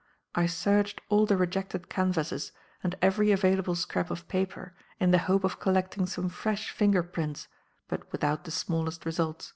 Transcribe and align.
I 0.33 0.47
searched 0.47 0.99
all 1.09 1.27
the 1.27 1.37
rejected 1.37 1.87
canvases 1.87 2.51
and 2.81 2.95
every 3.03 3.31
available 3.31 3.75
scrap 3.75 4.09
of 4.09 4.27
paper 4.27 4.73
in 4.99 5.11
the 5.11 5.19
hope 5.29 5.43
of 5.43 5.59
collecting 5.59 6.07
some 6.07 6.27
fresh 6.27 6.71
finger 6.71 7.03
prints, 7.03 7.47
but 7.87 8.11
without 8.11 8.45
the 8.45 8.49
smallest 8.49 9.05
result. 9.05 9.49